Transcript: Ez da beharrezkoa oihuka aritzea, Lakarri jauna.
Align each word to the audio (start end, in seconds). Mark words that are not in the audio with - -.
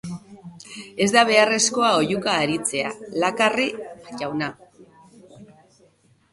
Ez 1.05 1.07
da 1.15 1.21
beharrezkoa 1.29 1.91
oihuka 1.99 2.33
aritzea, 2.45 2.95
Lakarri 3.25 3.69
jauna. 4.25 4.51